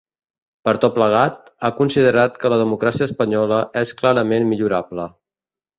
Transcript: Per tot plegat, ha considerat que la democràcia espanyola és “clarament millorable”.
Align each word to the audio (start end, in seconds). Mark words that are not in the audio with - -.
Per 0.69 0.73
tot 0.85 0.95
plegat, 0.95 1.51
ha 1.61 1.71
considerat 1.81 2.41
que 2.45 2.53
la 2.55 2.59
democràcia 2.65 3.09
espanyola 3.11 3.61
és 3.85 3.97
“clarament 4.01 4.53
millorable”. 4.55 5.11